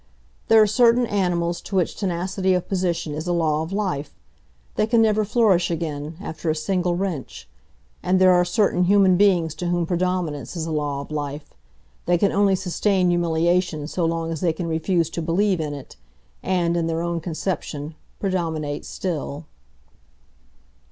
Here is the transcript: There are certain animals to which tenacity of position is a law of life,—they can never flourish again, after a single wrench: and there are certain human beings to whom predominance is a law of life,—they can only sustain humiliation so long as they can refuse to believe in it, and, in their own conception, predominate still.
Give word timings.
There 0.47 0.59
are 0.59 0.65
certain 0.65 1.05
animals 1.05 1.61
to 1.61 1.75
which 1.75 1.95
tenacity 1.95 2.55
of 2.55 2.67
position 2.67 3.13
is 3.13 3.27
a 3.27 3.33
law 3.33 3.61
of 3.61 3.71
life,—they 3.71 4.87
can 4.87 4.99
never 4.99 5.23
flourish 5.23 5.69
again, 5.69 6.17
after 6.19 6.49
a 6.49 6.55
single 6.55 6.95
wrench: 6.95 7.47
and 8.01 8.19
there 8.19 8.31
are 8.33 8.43
certain 8.43 8.85
human 8.85 9.15
beings 9.15 9.53
to 9.53 9.67
whom 9.67 9.85
predominance 9.85 10.55
is 10.55 10.65
a 10.65 10.71
law 10.71 11.01
of 11.01 11.11
life,—they 11.11 12.17
can 12.17 12.31
only 12.31 12.55
sustain 12.55 13.09
humiliation 13.11 13.87
so 13.87 14.03
long 14.03 14.31
as 14.31 14.41
they 14.41 14.53
can 14.53 14.65
refuse 14.65 15.07
to 15.11 15.21
believe 15.21 15.59
in 15.59 15.75
it, 15.75 15.97
and, 16.41 16.75
in 16.75 16.87
their 16.87 17.03
own 17.03 17.19
conception, 17.19 17.93
predominate 18.19 18.85
still. 18.85 19.45